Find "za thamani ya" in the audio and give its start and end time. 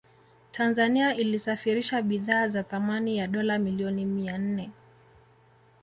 2.47-3.27